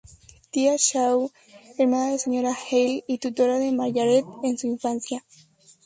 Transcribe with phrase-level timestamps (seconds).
[0.49, 1.29] Tía Shaw,
[1.77, 5.23] hermana de la señora Hale y tutora de Margaret en su infancia.